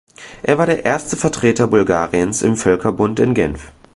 Er 0.41 0.57
war 0.57 0.65
der 0.65 0.83
erste 0.83 1.15
Vertreter 1.15 1.67
Bulgariens 1.67 2.41
im 2.41 2.57
Völkerbund 2.57 3.19
in 3.19 3.35
Genf. 3.35 3.71